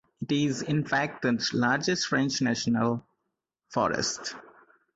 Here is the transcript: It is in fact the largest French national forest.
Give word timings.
It 0.19 0.31
is 0.31 0.63
in 0.63 0.83
fact 0.83 1.21
the 1.21 1.49
largest 1.53 2.07
French 2.07 2.41
national 2.41 3.05
forest. 3.69 4.33